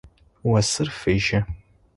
Осыр 0.53 0.89
фыжьы. 0.99 1.39